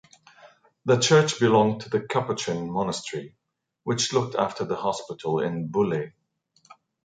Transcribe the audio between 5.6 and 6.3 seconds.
Bulle.